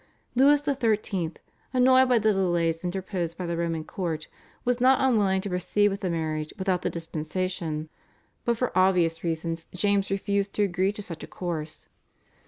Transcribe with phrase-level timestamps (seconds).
[0.33, 1.33] Louis XIII.,
[1.73, 4.29] annoyed by the delays interposed by the Roman court,
[4.65, 7.87] was not unwilling to proceed with the marriage without the dispensation,
[8.43, 11.87] but for obvious reasons James refused to agree to such a course.